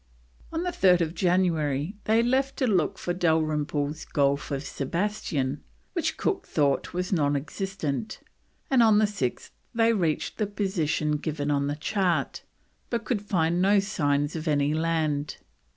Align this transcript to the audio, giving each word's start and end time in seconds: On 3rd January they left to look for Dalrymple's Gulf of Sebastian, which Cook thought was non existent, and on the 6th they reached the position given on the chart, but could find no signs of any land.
On 0.51 0.61
3rd 0.61 1.13
January 1.13 1.95
they 2.05 2.23
left 2.23 2.57
to 2.57 2.65
look 2.65 2.97
for 2.97 3.13
Dalrymple's 3.13 4.03
Gulf 4.05 4.49
of 4.49 4.63
Sebastian, 4.63 5.61
which 5.93 6.17
Cook 6.17 6.47
thought 6.47 6.91
was 6.91 7.13
non 7.13 7.35
existent, 7.35 8.19
and 8.71 8.81
on 8.81 8.97
the 8.97 9.05
6th 9.05 9.51
they 9.75 9.93
reached 9.93 10.39
the 10.39 10.47
position 10.47 11.17
given 11.17 11.51
on 11.51 11.67
the 11.67 11.75
chart, 11.75 12.41
but 12.89 13.05
could 13.05 13.21
find 13.21 13.61
no 13.61 13.79
signs 13.79 14.35
of 14.35 14.47
any 14.47 14.73
land. 14.73 15.37